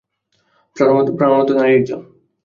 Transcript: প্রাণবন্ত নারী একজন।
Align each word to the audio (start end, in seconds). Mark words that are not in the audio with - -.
প্রাণবন্ত 0.75 1.49
নারী 1.51 1.71
একজন। 1.75 2.01